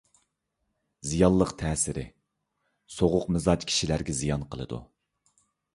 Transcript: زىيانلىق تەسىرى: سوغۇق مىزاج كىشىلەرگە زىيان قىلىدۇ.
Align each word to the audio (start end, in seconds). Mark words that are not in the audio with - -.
زىيانلىق 1.09 1.51
تەسىرى: 1.59 2.07
سوغۇق 2.97 3.31
مىزاج 3.37 3.69
كىشىلەرگە 3.73 4.21
زىيان 4.23 4.49
قىلىدۇ. 4.55 4.83